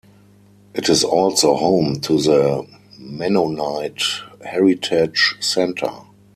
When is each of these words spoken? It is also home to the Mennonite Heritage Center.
It 0.73 0.89
is 0.89 1.03
also 1.03 1.55
home 1.55 1.99
to 1.99 2.19
the 2.19 2.65
Mennonite 2.97 4.01
Heritage 4.43 5.35
Center. 5.39 5.91